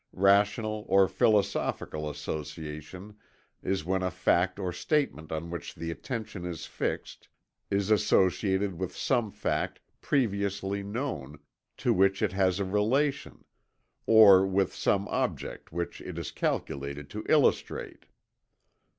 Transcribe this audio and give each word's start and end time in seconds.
Rational 0.17 0.83
or 0.89 1.07
philosophical 1.07 2.09
association 2.09 3.17
is 3.61 3.85
when 3.85 4.01
a 4.01 4.09
fact 4.09 4.57
or 4.57 4.73
statement 4.73 5.31
on 5.31 5.51
which 5.51 5.75
the 5.75 5.91
attention 5.91 6.43
is 6.43 6.65
fixed 6.65 7.29
is 7.69 7.91
associated 7.91 8.79
with 8.79 8.95
some 8.95 9.29
fact 9.31 9.79
previously 10.01 10.81
known, 10.81 11.37
to 11.77 11.93
which 11.93 12.23
it 12.23 12.31
has 12.31 12.59
a 12.59 12.65
relation, 12.65 13.45
or 14.07 14.43
with 14.43 14.73
some 14.73 15.05
subject 15.05 15.71
which 15.71 16.01
it 16.01 16.17
is 16.17 16.31
calculated 16.31 17.07
to 17.11 17.23
illustrate." 17.29 18.07